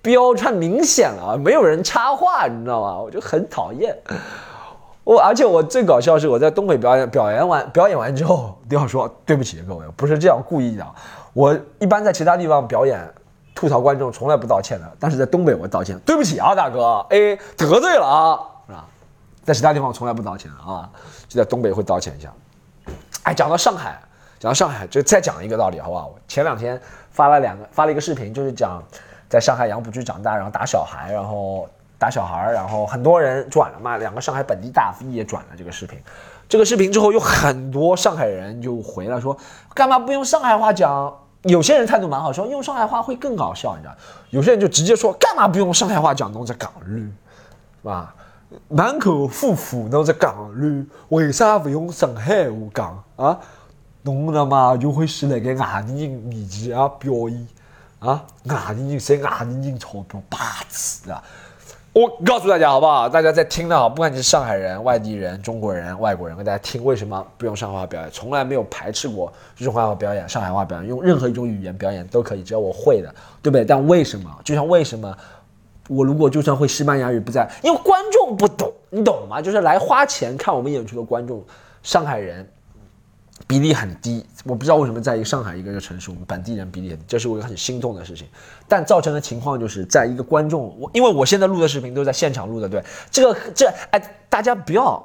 [0.03, 2.99] 标太明显了，没有人插话，你知道吗？
[2.99, 3.97] 我就很讨厌。
[5.05, 10.87] 我而且我最搞笑是我在东北表演表演完表演完之后都要说对不起各位，不是这样故意的。
[11.33, 13.13] 我一般在其他地方表演
[13.55, 18.85] 吐槽观众从来不道歉的，但是在东北我道歉，对不起啊大哥，哎得罪了啊，是吧？
[19.45, 20.89] 在其他地方我从来不道歉啊，
[21.29, 22.33] 就在东北会道歉一下。
[23.25, 23.99] 哎，讲到上海，
[24.39, 26.07] 讲到上海，就再讲一个道理，好不好？
[26.09, 26.81] 我前两天
[27.11, 28.83] 发了两个，发了一个视频，就是讲
[29.29, 35.99] 在上海杨浦区长大，然后打小孩，然后打小孩，然后很多人转了嘛，两个上海本地大 V 也转了这个视频。
[36.49, 39.37] 这个视频之后，有很多上海人就回来说，
[39.75, 41.15] 干嘛不用上海话讲？
[41.45, 43.95] 有些人态度蛮好，说用上海话会更搞笑，你知道？
[44.29, 46.31] 有些人就直接说，干嘛不用上海话讲？
[46.33, 47.11] 弄这港语，
[47.81, 48.15] 是吧？
[48.69, 53.39] 满口夫妇侬在港语，为啥不用上海话讲啊？
[54.03, 57.47] 侬他妈就会是那个外地人面前啊表演
[57.99, 58.25] 啊？
[58.45, 61.23] 外地人赚外地人钞票，白痴啊！
[61.93, 63.09] 我告诉大家好不好？
[63.09, 68.11] 大家在听的好，不管你是上海人、外地人、中国人、外国人，跟大家听为什么不用上海话表演？
[68.11, 73.65] 从来没有排斥过这种话表演，上海话表演，用任何一种语言表演都可以，只要我会的，对不对？
[73.65, 74.29] 但为什么？
[74.43, 75.17] 就像为什么？
[75.89, 79.43] 我如果就算会西班牙语不在，因为观众不懂，你懂吗？
[79.43, 81.45] 就是来花钱看我们演出的观众，
[81.83, 82.49] 上海人
[83.47, 84.25] 比例很低。
[84.45, 88.29] 我不知道为什么在一个上海一个城市，我们本地人比例很低，这是我很心痛的事情。
[88.69, 95.05] 但造成的情况就是，在一个观众，我因为我现在录的视频都是在现场录的，对这个这哎，大家不要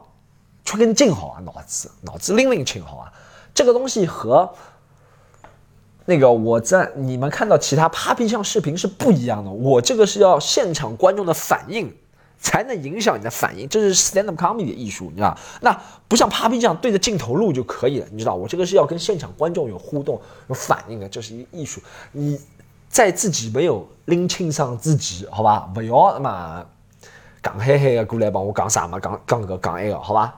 [0.64, 3.12] 出根筋好啊，脑子脑子拎拎清好啊，
[3.54, 4.54] 这个东西和。
[6.08, 11.92] 那个我在你们看到其他 Papi 酱视频是不一样的，我这个是要现场观众的反应
[12.40, 15.76] 才能影响你的反应，这是 stand up comedy 的艺术，你知道那
[16.08, 21.82] 不像 Papi 酱对着镜头录就可以了，你知道我这个是要跟现场观众有互动、有反应的，这是一个艺术。
[22.12, 22.40] 你
[22.88, 25.68] 在自己没有拎清上自己，好吧？
[25.74, 26.64] 不要那么
[27.42, 30.36] 刚嘿嘿的过来帮我讲啥嘛，讲讲个讲一个，好吧？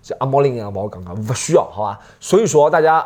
[0.00, 1.98] 像阿莫林一样帮我讲讲，不需要，好吧？
[2.20, 3.04] 所以说大家。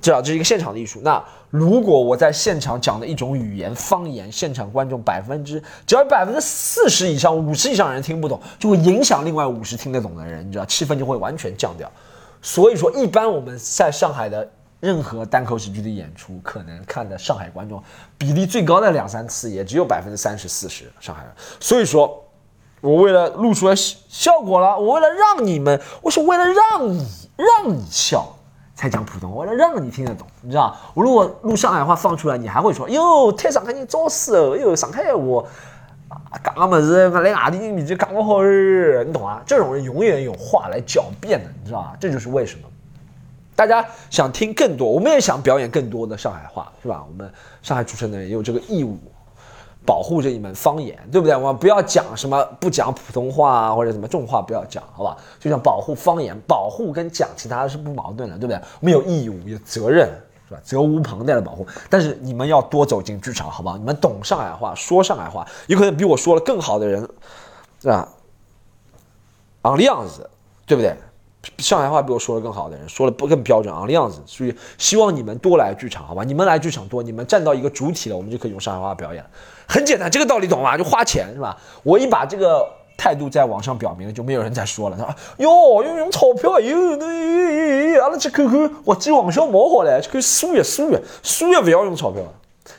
[0.00, 1.00] 这这是一个现场的艺术。
[1.02, 11.90] 那如果我在现场讲的一种语言方言，现场观众百分之只要百分之四十以上、五十以上人听不懂，就会影响另外五十听得懂的人，你知道，气氛就会完全降掉。
[12.40, 17.82] 所以说，一般我们在上海的任何单口喜剧的演出，可能看的上海观众
[18.16, 21.32] 比例最高的两三次，也只有百分之三十四十上海人。
[21.58, 22.24] 所以说，
[22.80, 28.36] 我为了录出来效果了，我为了让你们，我是为了让你让你笑。
[28.80, 35.44] 才讲普通话，了让你听得懂，你知道我如果录上海话放出来，你还会说哟，太上海人找死哦，哟，上海话
[36.08, 39.42] 啊，讲么子，来外地人面前讲不好，你懂啊？
[39.44, 41.94] 这种人永远有话来狡辩的，你知道吧？
[42.00, 42.62] 这就是为什么
[43.54, 47.04] 大家想听更多，我们也想表演更多的上海话，是吧？
[47.06, 48.96] 我们上海出生的人也有这个义务。
[49.86, 51.34] 保护这一门方言，对不对？
[51.34, 55.16] 我们不要讲什么不讲普通话啊或者什么重话，不要讲，好吧？
[55.40, 58.56] 就像保护方言，保护跟讲其他的是不矛盾的，对不对？
[58.80, 60.08] 我们有义务，有责任，
[60.48, 60.60] 是吧？
[60.62, 61.66] 责无旁贷的保护。
[61.88, 63.76] 但是你们要多走进剧场，好不好？
[63.78, 67.00] 你们懂上海话，说上海话，有可能比我说了更好的人，
[67.80, 68.08] 是吧？
[69.62, 70.28] 昂的样子，
[70.66, 70.94] 对不对？
[71.56, 76.22] 上海话比我说的更好的人，说的不更标准昂的样子，所以希望你们多来剧场，好吧？
[76.22, 79.24] 你们来剧场多，你们站到一个主体了，我们就可以用上海话表演。
[79.70, 80.76] 很简单，这个道理懂吗？
[80.76, 81.56] 就花钱是吧？
[81.84, 84.96] 我一把这个态度在网上表明了，就没有人再说了。
[84.98, 92.20] 他说：“哟，用用钞票，哟，那阿拉去看看，我这网上毛好嘞，去看数月数月数月不要用钞票。”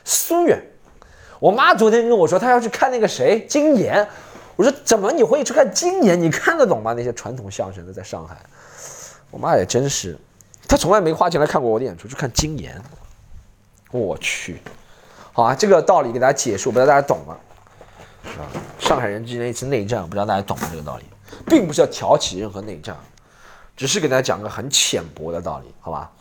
[0.04, 0.62] 苏远。
[1.40, 4.06] 我妈昨天跟我说，她要去看那个谁金岩。
[4.54, 6.20] 我说怎么你会去看金岩？
[6.20, 6.92] 你看得懂吗？
[6.92, 8.36] 那些传统相声的，在上海。
[9.30, 10.16] 我妈也真是，
[10.68, 12.80] 她从来没花钱来看过我的演出，去看金岩。
[13.90, 14.60] 我去，
[15.34, 17.36] 好啊，这个道理给大家解释，我不知道大家懂吗？
[18.24, 18.44] 啊，
[18.78, 20.68] 上海人之间一次内战，我不知道大家懂吗？
[20.70, 21.04] 这个道理，
[21.46, 22.94] 并不是要挑起任何内战，
[23.74, 26.12] 只是给大家讲个很浅薄的道理，好吧？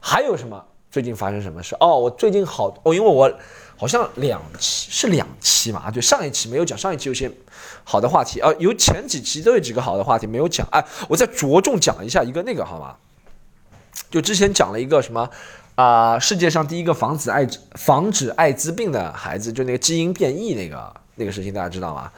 [0.00, 0.64] 还有什么？
[0.90, 1.76] 最近发生什么事？
[1.78, 3.30] 哦，我最近好哦，因为我
[3.76, 7.30] 好像两期是两期嘛啊，对，上一期没有讲，上一期有些
[7.82, 12.96] 好的话题啊，有前几期都有几个好的话题没有讲，哎，我再着重讲一下一个那个好吗？
[14.10, 15.28] 就之前讲了一个什么
[15.74, 22.10] 啊，世界上第一个防止艾防止艾滋病的孩子，就那个基因变异那个那个事情，大家知道吗？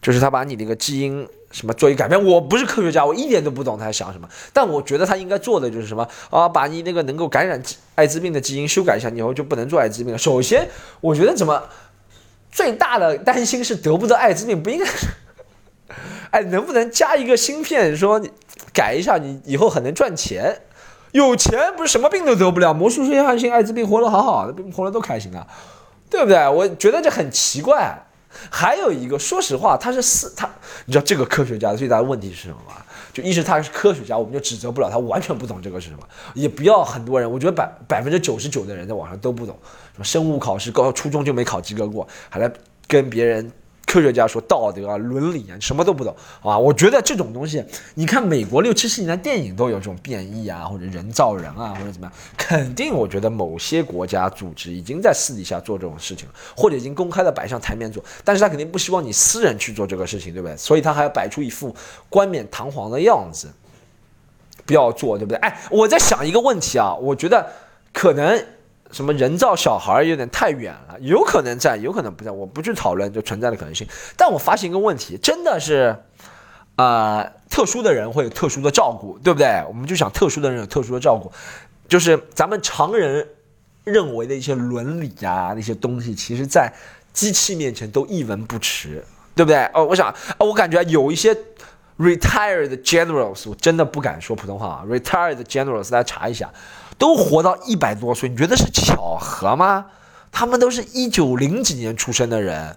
[0.00, 1.28] 就是他把你那个基因。
[1.52, 2.24] 什么做一改变？
[2.24, 4.26] 我不是科学家，我一点都不懂他在想什么。
[4.54, 6.48] 但我觉得他应该做的就是什么啊？
[6.48, 7.62] 把你那个能够感染
[7.94, 10.18] 艾滋病的基因修改一下，以后就不能做艾滋病了。
[10.18, 10.66] 首先，
[11.02, 11.62] 我觉得怎么
[12.50, 15.08] 最大的担心是得不得艾滋病，不应该是
[16.30, 18.18] 哎，能不能加一个芯片，说
[18.72, 20.62] 改一下，你以后很能赚钱？
[21.12, 25.46] 有钱不是什么病都得不了，魔术师约翰逊艾滋病活得好好的，活得都开心啊，
[26.10, 26.48] 对不对？
[26.48, 28.06] 我觉得这很奇怪。
[28.50, 30.48] 还有一个，说实话，他是四他，
[30.86, 32.82] 你知道这个科学家最大的问题是什么吗？
[33.12, 36.02] 就一是他是科学家，我们就指责不了他，完全不懂这个是什么。
[36.32, 39.54] 也不要很多人，我觉得百百分之九十九的人在网上都不懂，
[39.92, 42.50] 什么生物考试高初中就没考及格过，还来
[42.88, 43.52] 跟别人。
[43.92, 46.56] 科学家说道德啊、伦理啊，什么都不懂啊！
[46.56, 60.56] 我觉得这种东西，你看美国六七十年代电影都有这种变异啊，或者人造人啊，或者怎么样，肯定我觉得某些国家组织已经在私底下做这种事情了，或者已经公开的摆上台面做，但是他肯定不希望你私人去做这个事情，对不对？
[60.56, 61.76] 所以他还要摆出一副
[62.08, 63.52] 冠冕堂皇的样子，
[64.64, 65.36] 不要做，对不对？
[65.40, 67.46] 哎，我在想一个问题啊，我觉得
[67.92, 68.42] 可能。
[68.92, 73.88] 什么人造小孩有点太远了，有可能在，有可能不在，我不去讨论就存在的可能性。
[74.16, 75.96] 但我发现一个问题，真的是，
[76.76, 79.64] 呃，特殊的人会有特殊的照顾，对不对？
[79.66, 81.32] 我们就想特殊的人有特殊的照顾，
[81.88, 83.26] 就是咱们常人
[83.84, 86.72] 认为的一些伦理啊那些东西，其实在
[87.12, 89.02] 机器面前都一文不值，
[89.34, 89.64] 对不对？
[89.72, 91.34] 哦，我想，我感觉有一些
[91.98, 96.50] retired generals，我真的不敢说普通话啊，retired generals，大家查一下。
[96.98, 99.86] 都活到一百多岁，你觉得是巧合吗？
[100.30, 102.76] 他们都是一九零几年出生的人，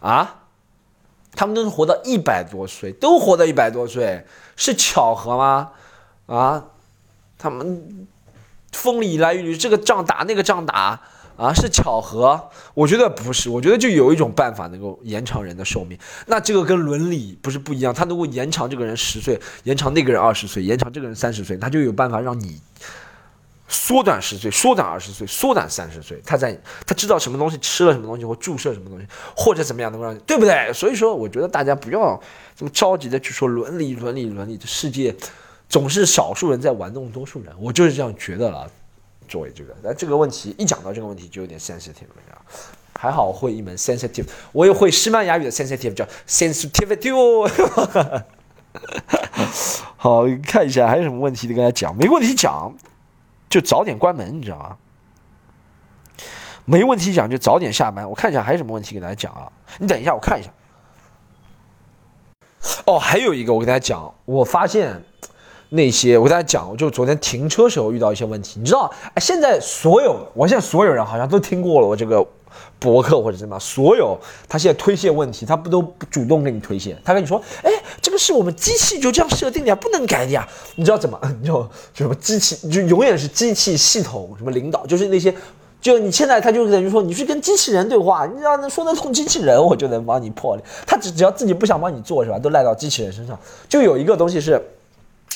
[0.00, 0.42] 啊，
[1.36, 4.26] 他们都是活到一百多岁，都活到一百多岁，
[4.56, 5.70] 是巧合吗？
[6.26, 6.64] 啊，
[7.38, 8.08] 他们
[8.72, 11.00] 风里来雨里，这个仗打那个仗打，
[11.36, 12.50] 啊，是巧合？
[12.74, 22.60] 我觉得不是，我觉得就有一种办法能够延长人的寿命，那这个跟伦理不是不一样，他能够延长这个人十岁，延长那个人二十岁，延长这个人三十岁，他就有办法让你。
[23.68, 26.20] 缩短十岁，缩短二十岁，缩短三十岁。
[26.24, 30.72] 他在他知道什么东西吃了什么东西，或注射什么东西，或者怎么样能够让，对不对？
[30.72, 32.20] 所以说，我觉得大家不要
[32.54, 34.56] 这么着急的去说伦理，伦理，伦理。
[34.56, 35.14] 这世界
[35.68, 38.70] 总是少数人在玩弄多数人，我就是这样觉得了。
[39.28, 42.40] 作为这个，但这个问题一讲到这个问题就有点 sensitive 了。
[42.98, 47.10] 还好会一门 sensitive，我也会西班牙语的 sensitive，叫 sensitivity。
[49.96, 52.72] 好，看一下还有什么问题的跟大家讲，没问题讲。
[53.56, 54.76] 就早点关门，你知道吗？
[56.66, 58.06] 没问题讲，就早点下班。
[58.06, 59.50] 我看一下还有什么问题给大家讲啊？
[59.78, 60.50] 你等一下，我看一下。
[62.84, 65.02] 哦，还有一个，我给大家讲，我发现
[65.70, 68.60] 那些我跟大家讲，我就昨天停车时候遇到一些问题。
[68.60, 72.24] 你知道，哎，现在所有，我现在所有人好像都听过了我这个
[72.78, 74.16] 博客或者什么，所有
[74.48, 76.96] 他现在推卸问题，他不都主动给你推卸？
[77.04, 77.72] 他跟你说，哎。
[78.02, 80.46] 这个是我们机器就这样设定的呀，不能改的呀。
[80.76, 81.18] 你知道怎么？
[81.40, 85.34] 你 就什么机器就永远是机器系统什么领导，就是那些，
[85.80, 90.56] 就你现在他就等于说你是跟机器人对话，你要能说得通机器人，我就能帮你破。
[90.86, 92.38] 他只只要自己不想帮你做是吧？
[92.38, 93.36] 都赖到机器人身上。
[93.68, 94.62] 就有一个东西是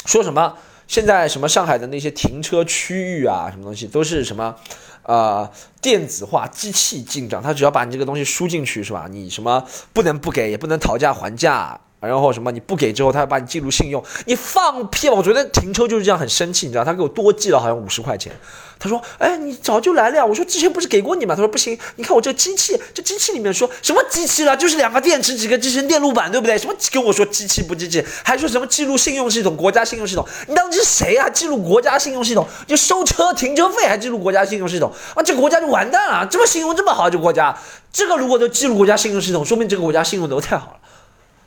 [0.04, 0.56] 说什么？
[0.88, 4.56] 现在什么上海的那些停车区域啊，什么东西都是什么，
[5.04, 5.48] 呃，
[5.80, 9.06] 电子化机器进账，他只要把你这个东西输进去是吧？
[9.08, 11.78] 你什么不能不给，也不能讨价还价。
[12.08, 12.50] 然后什么？
[12.50, 14.02] 你不给之后，他要把你记录信用。
[14.24, 15.14] 你放屁吧！
[15.14, 16.84] 我觉得停车就是这样，很生气，你知道？
[16.84, 18.32] 他给我多记了好像五十块钱。
[18.78, 24.56] 他说：“哎，你早就来了呀！”我说：“之前不是给过你吗？”他说：“不行，你看我这机器，这机器里面说什么机器了？
[24.56, 26.56] 就是两个电池，几个集成电路板，对不对？
[26.56, 28.02] 什么跟我说机器不机器？
[28.24, 30.26] 还说什么记录信用系统、国家信用系统？
[30.48, 31.28] 你当时是谁啊？
[31.28, 32.48] 记录国家信用系统？
[32.66, 34.90] 就收车停车费还记录国家信用系统？
[35.14, 36.26] 啊，这国家就完蛋了！
[36.30, 37.54] 这么信用这么好，这国家，
[37.92, 40.78] 这个如果都记录国家信用系统，说明这个国家信用都太好了。”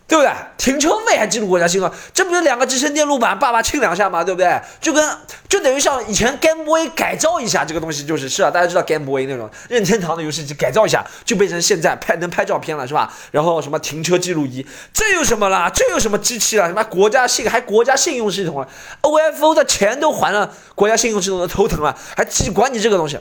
[0.07, 0.31] 对不对？
[0.57, 4.23] 停车费还记录国家新闻，这不是两个支撑电路板，爸爸亲两下嘛？
[4.23, 4.61] 对不对？
[4.79, 5.17] 就跟
[5.49, 13.11] 就等于像以前 Game Boy 改造一下这个东西，就是是啊，大家知道 Game Boy 那种任天堂的游戏机改造一下，就变成现在拍能拍照片了，是吧？
[13.31, 15.69] 然后什么停车记录仪，这有什么啦？
[15.73, 16.67] 这有什么机器了？
[16.67, 18.67] 什么国家信还国家信用系统了
[19.01, 23.19] ？OFO 的钱都还了，国家信用系统都头疼了，还记管你这个东西？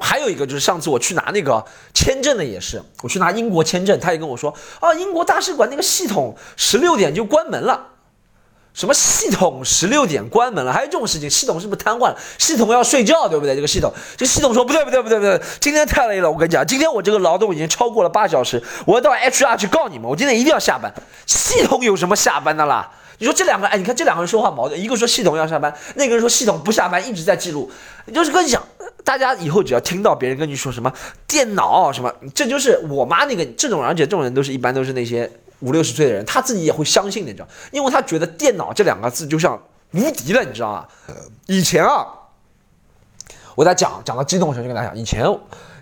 [0.00, 7.88] 还有一个就是上次我去拿那个签证的也是，我去拿英国签证，他也跟我说啊，英国大使馆那个系统十六点就关门了，
[8.74, 10.72] 什么系统十六点关门了？
[10.72, 12.16] 还有这种事情，系统是不是瘫痪了？
[12.38, 13.56] 系统要睡觉，对不对？
[13.56, 20.94] 这个系统，这系统说不对不对不对不对，今天太累了，我跟你讲，今天我这个劳动已经超过了八小时，我要到 HR 去告你们，我今天一定要下班。
[21.26, 22.88] 系统有什么下班的啦？
[23.18, 27.70] 你说这两个，哎，你看这两个人说话矛盾，一个说系统要下班，那个人说系统不下班，一直在记录。
[28.14, 28.62] 就是跟你讲，
[29.04, 30.92] 大家以后只要听到别人跟你说什么
[31.26, 39.60] 电脑什么，这就是我妈那个这种，而且这种人都是一般都是那些五六十岁的人，他自己也会相信的，你知道，因为他觉得电脑这两个字就像
[39.92, 40.86] 无敌了，你知道吗？
[41.46, 42.06] 以前啊，
[43.56, 45.26] 我在讲讲到激动的时候就跟大家讲，以前。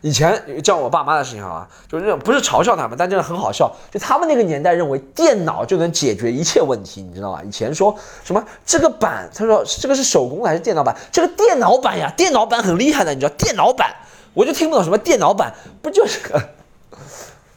[0.06, 3.68] 以前叫我爸妈的事情啊，就是不是嘲笑他们，但真的很好笑。
[3.90, 7.40] 就他们那个年代认为电脑就能解决一切问题，你知道吗？
[7.44, 7.92] 以前说
[8.22, 10.96] 什么这个板，他说这个是手工还是电脑板？
[11.10, 13.92] 这个电脑板呀，电脑板很厉害的，你知道电脑板，
[14.32, 16.40] 我就听不懂什么电脑板，不就是个？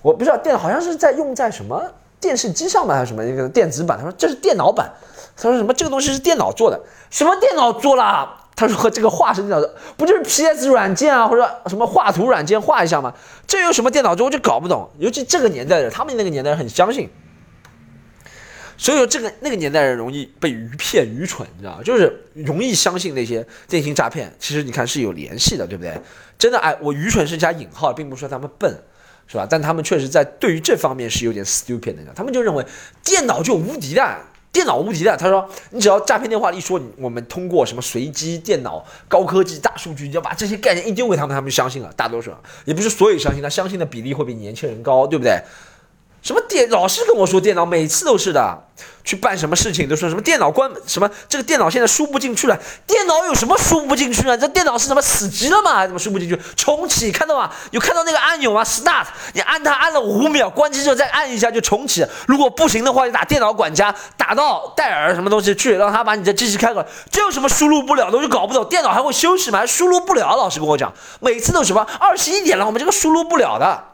[0.02, 1.84] 我不知道电脑好像是在用在什么
[2.20, 3.96] 电视机上面还是什么一个电子版？
[3.96, 4.92] 他说这是电脑板，
[5.38, 6.82] 他说什么这个东西是电脑做的？
[7.12, 8.38] 什么电脑做了？
[8.60, 13.13] 他说：“这个画是电脑的，不就是 PS 软件啊，或者什么画图软件画一下吗？
[13.48, 14.26] 这有什么电脑做？
[14.26, 14.89] 我就搞不懂。
[14.98, 17.10] 尤其这个年代的，他们那个年代很相信，
[18.78, 21.82] 所以说这个那个年代人容易被愚骗、愚蠢，你知道？
[21.84, 24.30] 就是容易相信那些电信诈骗。
[24.39, 25.98] 其实你看是有联系的，对不对？
[26.38, 28.69] 真的，哎，我愚蠢是加引号，并不是说他们笨，
[29.26, 29.48] 是吧？
[29.50, 32.65] 但他们确实在对于这方面是有点 stupid 的，他们就认为
[33.06, 34.17] 电脑就无敌的。”
[34.52, 41.94] 电脑无敌的，他说你只要诈骗电话一说，我们通过什么随机电脑、高科技、大数据，你要把这些概念一丢给他们，他们就相信了。
[41.96, 42.32] 大多数
[42.66, 45.40] 也不是所有相信，他相信的比例会比年轻人高，对不对？
[46.22, 48.68] 什么电老是跟我说电脑，每次都是的。
[49.10, 54.38] 去办什么事情都说什么电脑关什么这个电脑现在输不进去了，电脑有什么输不进去呢？
[54.38, 55.84] 这电脑是什么死机了吗？
[55.88, 56.39] 怎么输不进去？
[56.56, 57.50] 重启看到吗？
[57.72, 62.06] 有看到那个按钮吗？Start，你按它按了五秒，关机之后再按一下就重启。
[62.28, 66.88] 如果不行的话，就打电脑管家，打到戴尔什么东西去，让他把你的机器开过来。
[67.10, 68.17] 这有什么输入不了的？
[68.17, 69.58] 我就搞不懂，电脑还会休息吗？
[69.58, 70.36] 还输入不了？
[70.36, 73.86] 老师跟我讲，每次都什么二十一点了，我们这个输入不了的。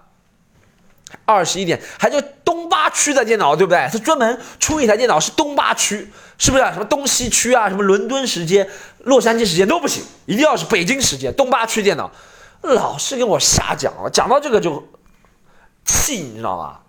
[1.26, 3.88] 二十一点，还叫东八区的电脑，对不对？
[3.91, 6.63] 他专门出一台电脑是东八区，是不是？
[6.65, 7.70] 什么东西区啊？
[7.70, 8.68] 什么伦敦时间、
[9.04, 11.34] 洛杉矶时间都不行，一定要是北京时间。
[11.36, 12.12] 东八区电脑，
[12.62, 14.88] 老是跟我瞎讲，讲到这个就
[15.86, 16.80] 气，你知道吗？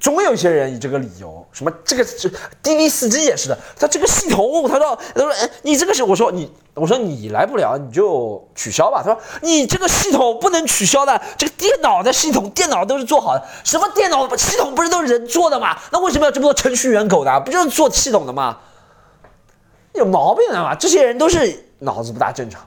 [0.00, 2.28] 总有一些人以这个理由，什么这个这
[2.62, 9.02] 滴滴司机也是的，他这个系统，他说他说哎，你这个是我说你我说你来不了你就取消吧。
[9.04, 15.76] 他说你这个系统不能取消的，这个电脑的系统电脑都是做好的，什么电脑系统不是都是人做的吗？
[15.92, 17.40] 那为什么要这么多程序员狗的？
[17.40, 18.56] 不就是做系统的吗？
[19.92, 20.74] 有毛病的嘛？
[20.74, 22.66] 这些人都是脑子不大正常，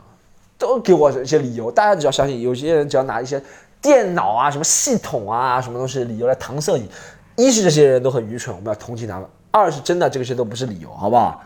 [0.59, 1.71] 都给我一些理由。
[1.71, 3.41] 大家只要相信，有些人只要拿一些
[3.81, 6.87] 电脑啊、什么系统啊、什么东西理由来搪塞你。
[7.35, 11.43] 一是这些人都很愚蠢，我们要同情他们；二是真的这个些都不是理由，好不好？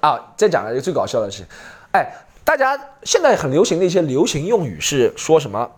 [0.00, 1.46] 啊，再讲一个最搞笑的事情，
[1.92, 2.12] 哎，
[2.44, 5.70] 大家现在很流行的一些流行用语是说什么？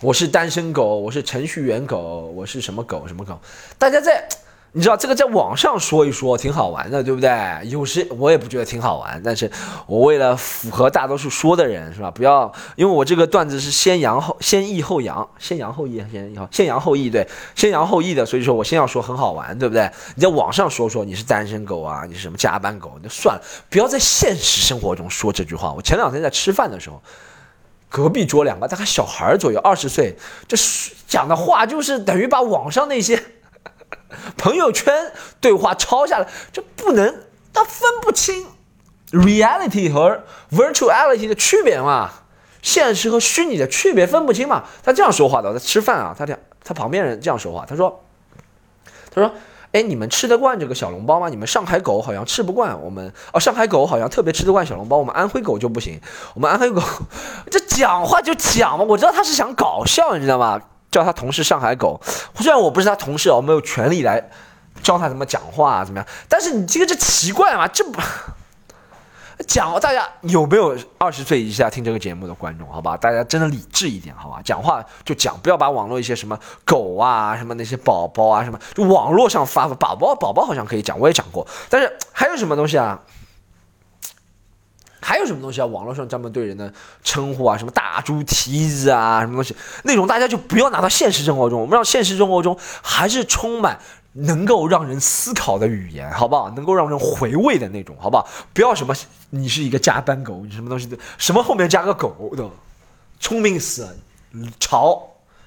[0.00, 3.38] 我是单身狗，我是程序员狗，我是什么狗什么狗？
[3.78, 4.28] 大家在。
[4.72, 7.28] 你知道这个在网上说一说挺好玩的，对不对？
[7.64, 9.50] 有时我也不觉得挺好玩，但是
[9.88, 12.08] 我为了符合大多数说的人，是吧？
[12.08, 19.90] 不要，因为我这个段子是先扬后先抑后扬，先扬后抑，先扬先扬后抑，对，先扬后抑的，所以说我先要说很好玩，对不对？
[20.14, 25.72] 你在网上说说你是单身狗啊，你是什么加班狗，那算了，不要在现实生活中说这句话。
[25.72, 27.02] 我前两天在吃饭的时候，
[27.88, 30.56] 隔壁桌两个大概小孩左右，二十岁，这
[31.08, 33.20] 讲的话就是等于把网上那些。
[34.36, 37.22] 朋友圈对话抄下来，这不能，
[37.52, 38.46] 他分不清
[39.12, 40.22] reality 和
[40.52, 42.10] virtuality 的区别嘛？
[42.62, 44.64] 现实和虚拟的区别分不清嘛？
[44.82, 48.04] 他这样说话的，在吃饭啊，他这样，他旁边人这样说话，他说，
[49.14, 49.32] 他说，
[49.72, 51.28] 哎，你们吃得惯这个小笼包吗？
[51.28, 56.00] 你们上海狗好像吃不惯，我们哦，上海狗好像特别吃得惯小笼包，我们安徽狗就不行，
[56.34, 56.82] 我们安徽狗，
[57.50, 60.60] 这讲话就讲嘛，我知道他是想搞笑，你知道吗？
[60.90, 62.00] 叫他同事上海狗，
[62.36, 64.30] 虽然我不是他同事我没有权利来
[64.82, 66.06] 教他怎么讲话怎么样。
[66.28, 67.68] 但是你这个这奇怪嘛？
[67.68, 68.00] 这不
[69.48, 72.70] 讲大家有没有二十岁以下听这个节目的观众？
[72.70, 83.00] 好吧，大家真的理智一点，好吧，讲话就讲，不要把网络一些什么狗啊、什么那些宝宝啊、什么就网络上发的宝宝宝宝好像可以讲，我也讲过，但是还有什么东西啊？
[85.00, 85.66] 还有什么东西啊？
[85.66, 86.72] 网络上专门对人的
[87.02, 91.60] 称呼啊，什么大猪蹄子啊，什么东西那种，大家就不要拿到现实生活中。
[91.60, 93.78] 我们让现实生活中还是充满
[94.12, 96.50] 能够让人思考的语言，好不好？
[96.50, 98.28] 能够让人回味的那种，好不好？
[98.52, 98.94] 不要什么
[99.30, 102.48] 你是一个加班狗，你什么东西的，什么后面加个狗的，
[103.18, 103.88] 聪明死。
[104.60, 105.02] 潮，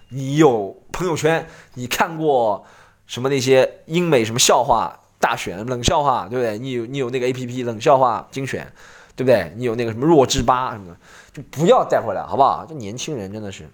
[0.09, 2.65] 你有朋友圈，你看过
[3.07, 6.57] 什么那些英美什么笑话大选冷笑话，对不对？
[6.59, 8.69] 你有你有那个 A P P 冷笑话精选。
[9.15, 9.53] 对不对？
[9.55, 10.97] 你有那个什么弱智吧什么的，
[11.31, 12.65] 就不要带回来，好不好？
[12.67, 13.69] 这年轻人真的是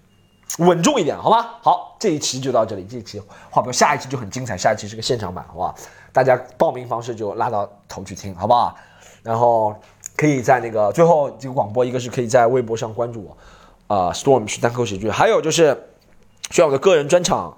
[0.57, 1.51] 稳重一点，好吗？
[1.61, 5.73] 好，这一期就到这里，这一期话不，下一期就很精彩，下一期是个现场版，好不好？
[6.11, 8.75] 大家报名方式就拉到头去听，好不好？
[9.23, 9.73] 然后
[10.17, 13.23] 可以在那个最后这个广播，一个是可以在微博上关注
[13.87, 15.87] 我，啊，Storm 是单口喜剧，还有就是
[16.51, 17.57] 需要我的个人专场，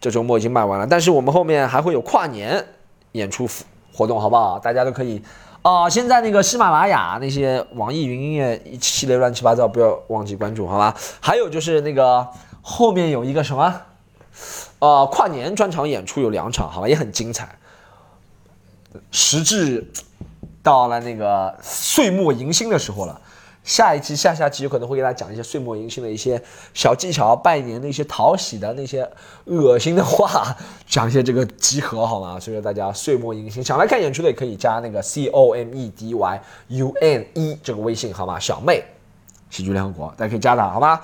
[0.00, 2.64] 这周末已经卖完了，但是我们后面还会有跨年
[3.12, 3.46] 演出
[3.92, 4.58] 活动，好不好？
[4.58, 5.22] 大家都可以。
[5.62, 10.96] 哦，现在那个喜马拉雅那些网易云音乐一系列乱七八糟，不要忘记关注，好吧？
[11.20, 12.28] 还有就是那个
[12.60, 13.72] 后面有一个什么，
[14.80, 17.56] 呃，跨年专场演出有两场，好吧，也很精彩。
[19.12, 19.88] 时至
[20.64, 23.20] 到了那个岁末迎新的时候了。
[23.64, 26.42] 下一期、下下期有可能会给大家讲一些岁末迎新的一些
[26.74, 29.08] 小技巧，拜年的一些讨喜的那些
[29.44, 30.56] 恶心的话，
[30.86, 32.40] 讲一些这个集合好吗？
[32.40, 38.38] 所以说大家岁末迎新，想来看演出的也可以加那个 C O M E D Y U N E 这个微信好吗？
[38.38, 38.82] 小妹，
[39.48, 41.00] 喜剧联合国，大家可以加他好吗？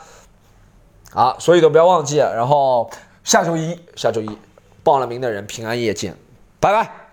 [1.11, 2.90] 好，所以都不要忘记，然后
[3.22, 4.38] 下周一，下周一
[4.82, 6.16] 报了名的人平安夜见，
[6.59, 7.07] 拜拜。